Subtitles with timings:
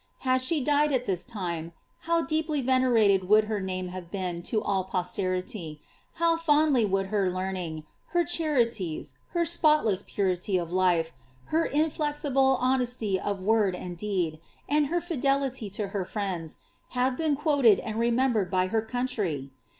[0.21, 1.73] Had she died at this time,
[2.09, 5.79] how deeply venerated would her name have been to all posterity—
[6.13, 11.13] how fondly would her learning, her chari ties* her spotless purity of life,
[11.53, 16.57] her inflexible honesty of word and deed, and her fidelity to her friends,
[16.97, 19.51] have been quoted and remembered by her country